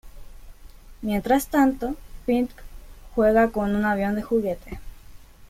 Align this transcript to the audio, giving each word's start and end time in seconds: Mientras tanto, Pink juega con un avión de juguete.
Mientras 1.03 1.49
tanto, 1.49 1.93
Pink 2.25 2.49
juega 3.13 3.51
con 3.51 3.75
un 3.75 3.85
avión 3.85 4.15
de 4.15 4.23
juguete. 4.23 4.79